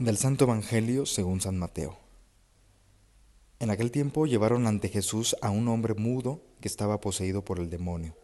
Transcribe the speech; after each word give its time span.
Del 0.00 0.16
Santo 0.16 0.44
Evangelio 0.44 1.04
según 1.04 1.42
San 1.42 1.58
Mateo. 1.58 1.98
En 3.58 3.68
aquel 3.68 3.90
tiempo 3.90 4.24
llevaron 4.24 4.66
ante 4.66 4.88
Jesús 4.88 5.36
a 5.42 5.50
un 5.50 5.68
hombre 5.68 5.92
mudo 5.92 6.40
que 6.62 6.68
estaba 6.68 7.02
poseído 7.02 7.44
por 7.44 7.58
el 7.58 7.68
demonio. 7.68 8.16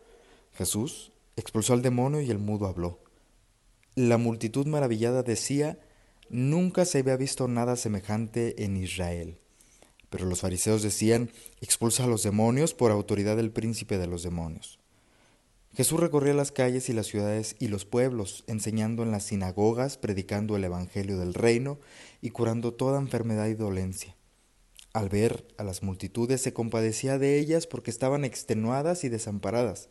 Jesús 0.54 1.12
expulsó 1.36 1.75
al 1.75 1.82
demonio 1.82 2.23
y 2.23 2.31
el 2.31 2.39
mudo 2.39 2.67
habló. 2.67 3.00
La 3.95 4.17
multitud 4.17 4.67
maravillada 4.67 5.23
decía, 5.23 5.79
nunca 6.31 6.86
se 6.86 7.00
había 7.00 7.18
visto 7.18 7.46
nada 7.46 7.77
semejante 7.77 8.64
en 8.64 8.79
Israel. 8.79 9.39
Pero 10.08 10.25
los 10.25 10.40
fariseos 10.40 10.81
decían, 10.81 11.31
expulsa 11.61 12.04
a 12.04 12.07
los 12.07 12.22
demonios 12.22 12.72
por 12.72 12.90
autoridad 12.90 13.36
del 13.36 13.50
príncipe 13.50 13.99
de 13.99 14.07
los 14.07 14.22
demonios. 14.22 14.79
Jesús 15.76 16.00
recorría 16.00 16.32
las 16.32 16.53
calles 16.53 16.89
y 16.89 16.94
las 16.94 17.07
ciudades 17.07 17.54
y 17.58 17.68
los 17.68 17.84
pueblos, 17.84 18.44
enseñando 18.46 19.03
en 19.03 19.11
las 19.11 19.25
sinagogas, 19.25 19.98
predicando 19.98 20.57
el 20.57 20.64
Evangelio 20.64 21.18
del 21.18 21.34
reino 21.34 21.79
y 22.22 22.30
curando 22.30 22.72
toda 22.72 22.98
enfermedad 22.98 23.48
y 23.48 23.54
dolencia. 23.54 24.17
Al 24.94 25.11
ver 25.11 25.46
a 25.58 25.64
las 25.64 25.82
multitudes 25.82 26.40
se 26.40 26.54
compadecía 26.54 27.18
de 27.18 27.39
ellas 27.39 27.67
porque 27.67 27.90
estaban 27.90 28.25
extenuadas 28.25 29.04
y 29.04 29.11
desamparadas, 29.11 29.90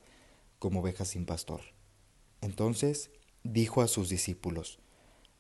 como 0.58 0.80
ovejas 0.80 1.10
sin 1.10 1.28
pastor. 1.28 1.62
Entonces 2.42 3.12
dijo 3.44 3.84
a 3.84 3.88
sus 3.88 4.10
discípulos, 4.10 4.80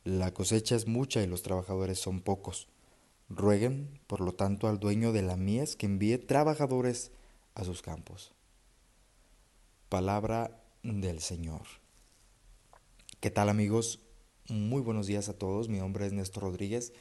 La 0.04 0.32
cosecha 0.32 0.76
es 0.76 0.86
mucha 0.86 1.24
y 1.24 1.28
los 1.28 1.42
trabajadores 1.42 1.98
son 1.98 2.22
pocos. 2.22 2.68
Rueguen, 3.30 4.00
por 4.06 4.22
lo 4.22 4.36
tanto, 4.36 4.68
al 4.68 4.80
dueño 4.80 5.12
de 5.12 5.24
la 5.24 5.38
mies 5.38 5.76
que 5.76 5.88
envíe 5.88 6.20
trabajadores 6.20 7.12
a 7.56 7.64
sus 7.64 7.82
campos. 7.82 8.35
Palabra 9.90 10.64
del 10.82 11.20
Señor. 11.20 11.62
¿Qué 13.20 13.30
tal 13.30 13.50
amigos? 13.50 14.00
Muy 14.50 14.82
buenos 14.82 15.06
días 15.06 15.30
a 15.30 15.38
todos. 15.38 15.70
Mi 15.70 15.78
nombre 15.78 16.08
es 16.08 16.14
Néstor 16.14 16.44
Rodríguez 16.44 16.92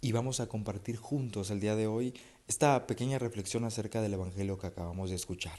y 0.00 0.12
vamos 0.12 0.38
a 0.38 0.46
compartir 0.46 0.96
juntos 0.96 1.50
el 1.50 1.58
día 1.58 1.74
de 1.74 1.88
hoy 1.88 2.14
esta 2.46 2.86
pequeña 2.86 3.18
reflexión 3.18 3.64
acerca 3.64 4.00
del 4.00 4.14
Evangelio 4.14 4.56
que 4.56 4.68
acabamos 4.68 5.10
de 5.10 5.16
escuchar. 5.16 5.58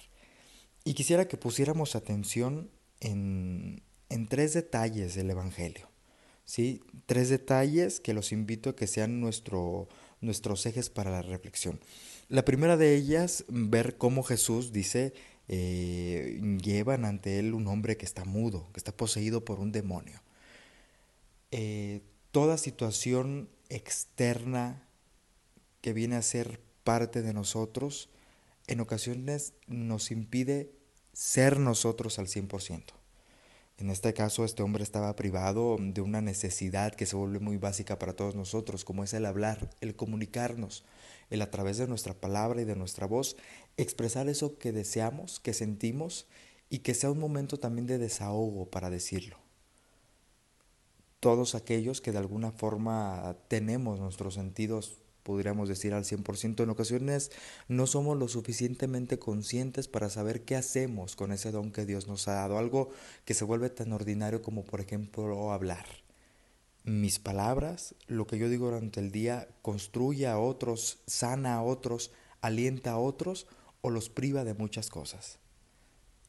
Y 0.86 0.94
quisiera 0.94 1.28
que 1.28 1.36
pusiéramos 1.36 1.96
atención 1.96 2.70
en, 3.02 3.84
en 4.08 4.28
tres 4.28 4.54
detalles 4.54 5.16
del 5.16 5.32
Evangelio. 5.32 5.90
¿sí? 6.46 6.82
Tres 7.06 7.30
detalles 7.30 8.00
que 8.00 8.14
los 8.14 8.32
invito 8.32 8.70
a 8.70 8.76
que 8.76 8.88
sean 8.88 9.20
nuestro, 9.20 9.90
nuestros 10.22 10.66
ejes 10.66 10.90
para 10.90 11.12
la 11.12 11.22
reflexión. 11.22 11.80
La 12.30 12.46
primera 12.46 12.78
de 12.78 12.96
ellas, 12.96 13.46
ver 13.50 13.98
cómo 13.98 14.24
Jesús 14.24 14.72
dice 14.72 15.14
eh, 15.48 16.40
llevan 16.62 17.06
ante 17.06 17.40
él 17.40 17.54
un 17.54 17.68
hombre 17.68 17.98
que 17.98 18.06
está 18.06 18.26
mudo, 18.26 18.70
que 18.74 18.80
está 18.80 18.96
poseído 18.96 19.44
por 19.44 19.60
un 19.60 19.72
demonio. 19.72 20.22
Eh, 21.52 22.02
toda 22.32 22.58
situación 22.58 23.50
externa 23.70 24.88
que 25.82 25.94
viene 25.94 26.16
a 26.16 26.22
ser 26.22 26.62
parte 26.84 27.22
de 27.22 27.34
nosotros, 27.34 28.10
en 28.68 28.80
ocasiones 28.80 29.54
nos 29.68 30.12
impide 30.12 30.72
ser 31.12 31.60
nosotros 31.60 32.20
al 32.20 32.28
100%. 32.28 33.03
En 33.78 33.90
este 33.90 34.14
caso, 34.14 34.46
este 34.46 34.62
hombre 34.62 34.84
estaba 34.84 35.16
privado 35.16 35.78
de 35.80 36.02
una 36.02 36.22
necesidad 36.22 36.94
que 36.94 37.06
se 37.06 37.16
vuelve 37.16 37.40
muy 37.40 37.58
básica 37.58 37.98
para 37.98 38.16
todos 38.16 38.36
nosotros, 38.36 38.86
como 38.86 39.04
es 39.04 39.14
el 39.14 39.26
hablar, 39.26 39.70
el 39.82 39.96
comunicarnos, 39.96 40.86
el 41.30 41.42
a 41.42 41.50
través 41.50 41.78
de 41.78 41.88
nuestra 41.88 42.14
palabra 42.14 42.62
y 42.62 42.66
de 42.66 42.76
nuestra 42.76 43.08
voz, 43.08 43.36
expresar 43.78 44.30
eso 44.30 44.58
que 44.60 44.72
deseamos, 44.72 45.40
que 45.40 45.54
sentimos 45.54 46.28
y 46.70 46.80
que 46.80 46.94
sea 46.94 47.12
un 47.12 47.20
momento 47.20 47.60
también 47.60 47.88
de 47.88 47.98
desahogo 47.98 48.70
para 48.70 48.90
decirlo. 48.90 49.38
Todos 51.20 51.56
aquellos 51.56 52.02
que 52.02 52.12
de 52.12 52.18
alguna 52.20 52.52
forma 52.52 53.38
tenemos 53.48 54.00
nuestros 54.00 54.36
sentidos 54.36 55.03
podríamos 55.24 55.70
decir 55.70 55.94
al 55.94 56.04
100%, 56.04 56.64
en 56.64 56.70
ocasiones 56.70 57.32
no 57.68 57.88
somos 57.88 58.18
lo 58.18 58.28
suficientemente 58.28 59.18
conscientes 59.20 59.88
para 59.88 60.10
saber 60.10 60.44
qué 60.44 60.56
hacemos 60.56 61.16
con 61.16 61.32
ese 61.32 61.52
don 61.52 61.72
que 61.72 61.86
Dios 61.86 62.08
nos 62.08 62.28
ha 62.28 62.34
dado, 62.34 62.58
algo 62.58 62.90
que 63.26 63.34
se 63.34 63.46
vuelve 63.46 63.70
tan 63.70 63.92
ordinario 63.94 64.42
como 64.42 64.64
por 64.64 64.82
ejemplo 64.82 65.52
hablar. 65.52 65.86
Mis 66.84 67.18
palabras, 67.18 67.96
lo 68.08 68.28
que 68.28 68.38
yo 68.38 68.50
digo 68.50 68.66
durante 68.66 69.00
el 69.00 69.12
día, 69.12 69.48
construye 69.62 70.28
a 70.28 70.38
otros, 70.38 71.00
sana 71.08 71.56
a 71.56 71.64
otros, 71.64 72.12
alienta 72.42 72.92
a 72.92 72.98
otros 72.98 73.48
o 73.82 73.90
los 73.90 74.10
priva 74.10 74.44
de 74.44 74.54
muchas 74.54 74.90
cosas. 74.90 75.40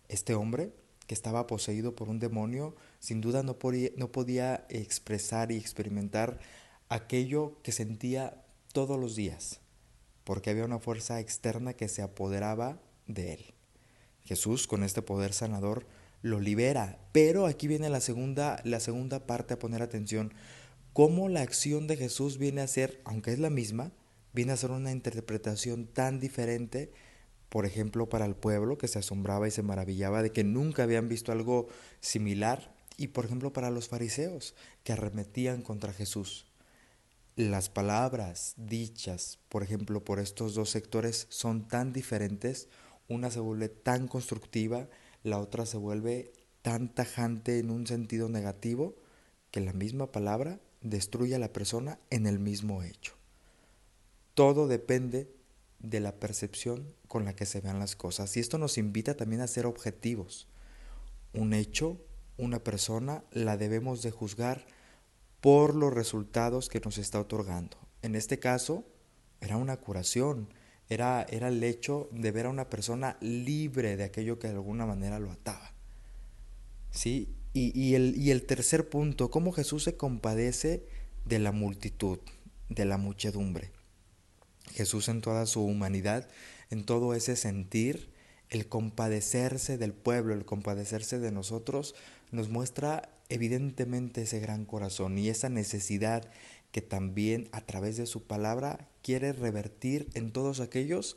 Este 0.09 0.35
hombre, 0.35 0.73
que 1.09 1.15
estaba 1.15 1.49
poseído 1.49 1.97
por 1.97 2.09
un 2.09 2.21
demonio, 2.21 2.77
sin 3.01 3.21
duda 3.21 3.43
no 3.43 3.59
podía, 3.59 3.91
no 3.97 4.13
podía 4.13 4.65
expresar 4.69 5.51
y 5.51 5.57
experimentar 5.57 6.39
aquello 6.89 7.61
que 7.63 7.73
sentía 7.73 8.44
todos 8.75 9.01
los 9.01 9.15
días, 9.15 9.61
porque 10.25 10.51
había 10.51 10.65
una 10.65 10.81
fuerza 10.81 11.21
externa 11.21 11.75
que 11.75 11.89
se 11.89 12.03
apoderaba 12.03 12.83
de 13.07 13.35
él. 13.35 13.55
Jesús, 14.25 14.67
con 14.67 14.83
este 14.83 15.01
poder 15.01 15.33
sanador, 15.33 15.87
lo 16.23 16.41
libera, 16.41 16.99
pero 17.13 17.47
aquí 17.47 17.69
viene 17.69 17.89
la 17.89 18.01
segunda, 18.01 18.61
la 18.65 18.81
segunda 18.81 19.27
parte 19.27 19.55
a 19.55 19.59
poner 19.59 19.81
atención, 19.81 20.35
cómo 20.93 21.29
la 21.29 21.43
acción 21.43 21.87
de 21.87 21.97
Jesús 21.97 22.37
viene 22.37 22.63
a 22.63 22.67
ser, 22.67 23.01
aunque 23.05 23.33
es 23.33 23.39
la 23.39 23.49
misma, 23.49 23.93
viene 24.33 24.53
a 24.53 24.57
ser 24.57 24.73
una 24.73 24.91
interpretación 24.91 25.87
tan 25.87 26.19
diferente, 26.19 26.93
por 27.51 27.67
ejemplo, 27.67 28.09
para 28.09 28.27
el 28.27 28.35
pueblo 28.35 28.77
que 28.77 28.89
se 28.89 28.99
asombraba 28.99 29.47
y 29.47 29.53
se 29.53 29.63
maravillaba 29.63 30.21
de 30.21 30.33
que 30.33 30.43
nunca 30.43 30.83
habían 30.83 31.09
visto 31.09 31.31
algo 31.31 31.69
similar, 32.01 32.75
y 32.97 33.09
por 33.09 33.25
ejemplo 33.25 33.53
para 33.53 33.71
los 33.71 33.89
fariseos 33.89 34.57
que 34.83 34.93
arremetían 34.93 35.63
contra 35.63 35.93
Jesús. 35.93 36.47
Las 37.37 37.69
palabras 37.69 38.55
dichas, 38.57 39.41
por 39.49 39.65
ejemplo, 39.65 40.05
por 40.05 40.21
estos 40.21 40.55
dos 40.55 40.71
sectores 40.71 41.27
son 41.31 41.67
tan 41.67 41.93
diferentes, 41.93 42.69
una 43.09 43.29
se 43.29 43.41
vuelve 43.41 43.69
tan 43.69 44.07
constructiva, 44.07 44.89
la 45.25 45.41
otra 45.41 45.67
se 45.67 45.77
vuelve 45.77 46.33
tan 46.63 46.95
tajante 46.95 47.59
en 47.59 47.73
un 47.73 47.89
sentido 47.89 48.29
negativo, 48.29 48.95
que 49.51 49.61
la 49.61 49.73
misma 49.73 50.13
palabra 50.13 50.61
destruye 50.81 51.35
a 51.35 51.41
la 51.41 51.53
persona 51.53 51.99
en 52.11 52.29
el 52.29 52.39
mismo 52.39 52.85
hecho. 52.85 53.15
Todo 54.35 54.69
depende 54.69 55.29
de 55.81 55.99
la 55.99 56.21
percepción 56.21 56.95
con 57.09 57.25
la 57.25 57.35
que 57.35 57.47
se 57.47 57.61
vean 57.61 57.81
las 57.81 57.97
cosas. 57.97 58.37
Y 58.37 58.41
esto 58.41 58.59
nos 58.59 58.79
invita 58.79 59.17
también 59.17 59.43
a 59.43 59.49
ser 59.49 59.67
objetivos. 59.67 60.47
Un 61.33 61.53
hecho, 61.53 62.01
una 62.37 62.63
persona, 62.63 63.25
la 63.33 63.57
debemos 63.57 64.03
de 64.03 64.13
juzgar 64.13 64.67
por 65.45 65.75
los 65.75 65.93
resultados 65.93 66.71
que 66.71 66.81
nos 66.81 66.97
está 66.97 67.21
otorgando. 67.21 67.77
En 68.01 68.15
este 68.15 68.39
caso, 68.39 68.87
era 69.43 69.59
una 69.59 69.77
curación, 69.77 70.49
era, 70.89 71.27
era 71.29 71.49
el 71.49 71.63
hecho 71.63 72.09
de 72.13 72.33
ver 72.33 72.47
a 72.47 72.49
una 72.49 72.71
persona 72.71 73.19
libre 73.21 73.99
de 73.99 74.05
aquello 74.05 74.39
que 74.39 74.49
de 74.49 74.55
alguna 74.55 74.87
manera 74.87 75.19
lo 75.19 75.31
ataba. 75.31 75.75
¿Sí? 76.91 77.35
Y, 77.53 77.93
el, 77.93 78.15
y 78.17 78.31
el 78.31 78.47
tercer 78.47 78.89
punto, 78.89 79.31
cómo 79.31 79.53
Jesús 79.53 79.85
se 79.85 79.99
compadece 79.99 80.87
de 81.27 81.39
la 81.41 81.53
multitud, 81.53 82.21
de 82.71 82.87
la 82.87 82.97
muchedumbre. 82.97 83.71
Jesús 84.73 85.11
en 85.11 85.21
toda 85.21 85.45
su 85.45 85.63
humanidad, 85.63 86.27
en 86.71 86.87
todo 86.87 87.13
ese 87.13 87.37
sentir, 87.37 88.14
el 88.55 88.69
compadecerse 88.69 89.79
del 89.79 89.93
pueblo, 89.93 90.33
el 90.33 90.45
compadecerse 90.45 91.19
de 91.19 91.33
nosotros, 91.33 91.97
nos 92.31 92.51
muestra 92.51 93.09
evidentemente 93.29 94.23
ese 94.23 94.39
gran 94.39 94.65
corazón 94.65 95.19
y 95.19 95.29
esa 95.29 95.49
necesidad 95.49 96.31
que 96.71 96.81
también 96.81 97.49
a 97.51 97.63
través 97.63 97.97
de 97.97 98.07
su 98.07 98.23
palabra 98.23 98.89
quiere 99.03 99.33
revertir 99.33 100.09
en 100.15 100.31
todos 100.31 100.61
aquellos 100.61 101.17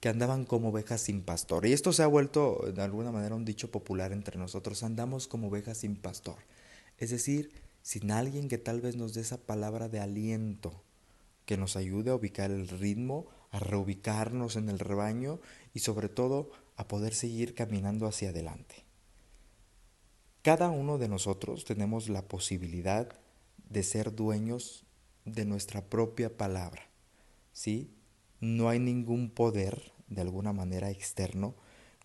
que 0.00 0.08
andaban 0.08 0.46
como 0.46 0.70
ovejas 0.70 1.02
sin 1.02 1.20
pastor. 1.20 1.66
Y 1.66 1.74
esto 1.74 1.92
se 1.92 2.02
ha 2.02 2.06
vuelto 2.06 2.72
de 2.74 2.80
alguna 2.80 3.12
manera 3.12 3.34
un 3.34 3.44
dicho 3.44 3.70
popular 3.70 4.12
entre 4.12 4.38
nosotros, 4.38 4.82
andamos 4.82 5.28
como 5.28 5.48
ovejas 5.48 5.76
sin 5.76 5.96
pastor. 5.96 6.38
Es 6.96 7.10
decir, 7.10 7.52
sin 7.82 8.10
alguien 8.10 8.48
que 8.48 8.56
tal 8.56 8.80
vez 8.80 8.96
nos 8.96 9.12
dé 9.12 9.20
esa 9.20 9.36
palabra 9.36 9.90
de 9.90 10.00
aliento, 10.00 10.82
que 11.44 11.58
nos 11.58 11.76
ayude 11.76 12.10
a 12.10 12.14
ubicar 12.14 12.50
el 12.50 12.68
ritmo, 12.68 13.26
a 13.50 13.58
reubicarnos 13.58 14.56
en 14.56 14.70
el 14.70 14.78
rebaño 14.78 15.40
y 15.74 15.80
sobre 15.80 16.08
todo 16.08 16.50
a 16.80 16.88
poder 16.88 17.12
seguir 17.12 17.54
caminando 17.54 18.06
hacia 18.06 18.30
adelante. 18.30 18.86
Cada 20.40 20.70
uno 20.70 20.96
de 20.96 21.08
nosotros 21.08 21.66
tenemos 21.66 22.08
la 22.08 22.26
posibilidad 22.26 23.18
de 23.68 23.82
ser 23.82 24.14
dueños 24.14 24.86
de 25.26 25.44
nuestra 25.44 25.84
propia 25.84 26.38
palabra. 26.38 26.88
¿Sí? 27.52 27.92
No 28.40 28.70
hay 28.70 28.78
ningún 28.78 29.28
poder 29.28 29.92
de 30.08 30.22
alguna 30.22 30.54
manera 30.54 30.90
externo 30.90 31.54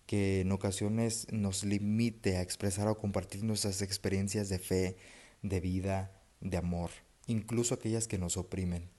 que 0.04 0.42
en 0.42 0.52
ocasiones 0.52 1.26
nos 1.32 1.64
limite 1.64 2.36
a 2.36 2.42
expresar 2.42 2.86
o 2.86 2.98
compartir 2.98 3.44
nuestras 3.44 3.80
experiencias 3.80 4.50
de 4.50 4.58
fe, 4.58 4.98
de 5.40 5.58
vida, 5.60 6.12
de 6.42 6.58
amor, 6.58 6.90
incluso 7.26 7.72
aquellas 7.72 8.08
que 8.08 8.18
nos 8.18 8.36
oprimen. 8.36 8.90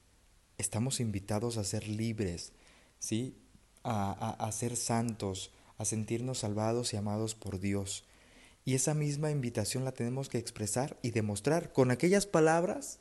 Estamos 0.57 0.99
invitados 0.99 1.57
a 1.57 1.63
ser 1.63 1.87
libres, 1.87 2.53
¿sí? 2.97 3.37
A, 3.83 4.11
a, 4.11 4.47
a 4.47 4.51
ser 4.51 4.75
santos, 4.75 5.51
a 5.77 5.85
sentirnos 5.85 6.39
salvados 6.39 6.93
y 6.93 6.97
amados 6.97 7.35
por 7.35 7.59
Dios. 7.59 8.05
Y 8.65 8.75
esa 8.75 8.93
misma 8.93 9.31
invitación 9.31 9.85
la 9.85 9.93
tenemos 9.93 10.29
que 10.29 10.37
expresar 10.37 10.97
y 11.01 11.11
demostrar 11.11 11.71
con 11.71 11.91
aquellas 11.91 12.25
palabras 12.25 12.99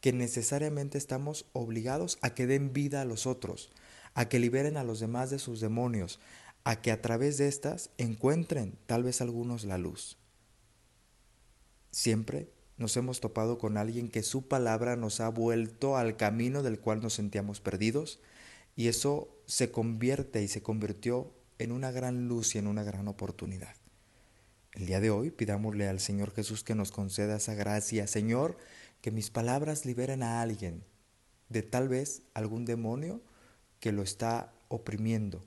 que 0.00 0.12
necesariamente 0.12 0.98
estamos 0.98 1.46
obligados 1.52 2.18
a 2.20 2.34
que 2.34 2.46
den 2.46 2.72
vida 2.72 3.02
a 3.02 3.04
los 3.04 3.26
otros, 3.26 3.70
a 4.14 4.28
que 4.28 4.38
liberen 4.38 4.76
a 4.76 4.84
los 4.84 5.00
demás 5.00 5.30
de 5.30 5.38
sus 5.38 5.60
demonios, 5.60 6.20
a 6.64 6.80
que 6.80 6.90
a 6.90 7.00
través 7.00 7.38
de 7.38 7.48
estas 7.48 7.90
encuentren 7.98 8.78
tal 8.86 9.02
vez 9.02 9.20
algunos 9.20 9.64
la 9.64 9.78
luz. 9.78 10.18
Siempre 11.90 12.50
nos 12.76 12.96
hemos 12.96 13.20
topado 13.20 13.58
con 13.58 13.76
alguien 13.76 14.08
que 14.08 14.22
su 14.22 14.46
palabra 14.46 14.96
nos 14.96 15.20
ha 15.20 15.28
vuelto 15.28 15.96
al 15.96 16.16
camino 16.16 16.62
del 16.62 16.78
cual 16.78 17.02
nos 17.02 17.14
sentíamos 17.14 17.60
perdidos 17.60 18.20
y 18.76 18.88
eso 18.88 19.28
se 19.46 19.72
convierte 19.72 20.42
y 20.42 20.48
se 20.48 20.62
convirtió 20.62 21.32
en 21.58 21.72
una 21.72 21.90
gran 21.90 22.28
luz 22.28 22.54
y 22.54 22.58
en 22.58 22.66
una 22.66 22.82
gran 22.82 23.08
oportunidad. 23.08 23.74
El 24.72 24.86
día 24.86 25.00
de 25.00 25.10
hoy 25.10 25.30
pidámosle 25.30 25.88
al 25.88 25.98
Señor 25.98 26.32
Jesús 26.32 26.62
que 26.62 26.74
nos 26.74 26.92
conceda 26.92 27.36
esa 27.36 27.54
gracia. 27.54 28.06
Señor, 28.06 28.58
que 29.00 29.10
mis 29.10 29.30
palabras 29.30 29.84
liberen 29.84 30.22
a 30.22 30.40
alguien 30.40 30.84
de 31.48 31.62
tal 31.62 31.88
vez 31.88 32.22
algún 32.34 32.64
demonio 32.64 33.22
que 33.80 33.92
lo 33.92 34.02
está 34.02 34.52
oprimiendo, 34.68 35.44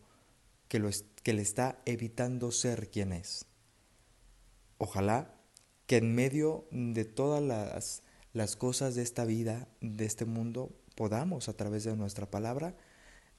que, 0.67 0.79
lo 0.79 0.89
que 1.23 1.33
le 1.33 1.41
está 1.41 1.81
evitando 1.85 2.51
ser 2.51 2.89
quien 2.89 3.13
es. 3.13 3.45
Ojalá 4.77 5.33
que 5.85 5.97
en 5.97 6.15
medio 6.15 6.67
de 6.71 7.05
todas 7.05 7.41
las, 7.41 8.03
las 8.33 8.55
cosas 8.55 8.95
de 8.95 9.03
esta 9.03 9.25
vida, 9.25 9.67
de 9.79 10.05
este 10.05 10.25
mundo, 10.25 10.75
podamos 10.95 11.49
a 11.49 11.53
través 11.53 11.83
de 11.83 11.95
nuestra 11.95 12.29
palabra 12.29 12.75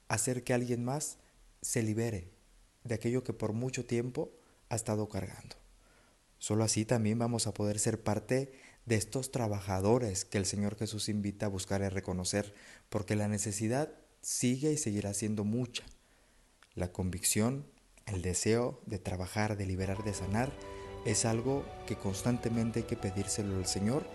hacer 0.07 0.43
que 0.43 0.53
alguien 0.53 0.83
más 0.83 1.17
se 1.61 1.83
libere 1.83 2.32
de 2.83 2.95
aquello 2.95 3.23
que 3.23 3.33
por 3.33 3.53
mucho 3.53 3.85
tiempo 3.85 4.31
ha 4.69 4.75
estado 4.75 5.07
cargando. 5.09 5.55
Solo 6.37 6.63
así 6.63 6.85
también 6.85 7.19
vamos 7.19 7.47
a 7.47 7.53
poder 7.53 7.79
ser 7.79 8.03
parte 8.03 8.51
de 8.85 8.95
estos 8.95 9.31
trabajadores 9.31 10.25
que 10.25 10.37
el 10.37 10.45
Señor 10.45 10.75
Jesús 10.77 11.07
invita 11.07 11.45
a 11.45 11.49
buscar 11.49 11.81
y 11.81 11.85
a 11.85 11.89
reconocer, 11.89 12.53
porque 12.89 13.15
la 13.15 13.27
necesidad 13.27 13.93
sigue 14.21 14.71
y 14.71 14.77
seguirá 14.77 15.13
siendo 15.13 15.43
mucha. 15.43 15.83
La 16.75 16.91
convicción, 16.91 17.65
el 18.05 18.21
deseo 18.21 18.81
de 18.85 18.99
trabajar, 18.99 19.55
de 19.57 19.65
liberar, 19.65 20.03
de 20.03 20.13
sanar, 20.13 20.51
es 21.05 21.25
algo 21.25 21.65
que 21.87 21.95
constantemente 21.95 22.79
hay 22.79 22.85
que 22.85 22.97
pedírselo 22.97 23.55
al 23.55 23.65
Señor, 23.65 24.05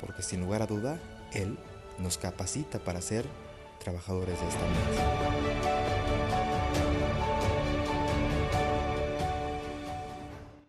porque 0.00 0.22
sin 0.22 0.40
lugar 0.40 0.62
a 0.62 0.66
duda, 0.66 1.00
Él 1.32 1.58
nos 1.98 2.18
capacita 2.18 2.82
para 2.84 3.00
ser 3.00 3.26
trabajadores 3.80 4.40
de 4.40 4.48
esta 4.48 4.68
vida. 4.68 5.73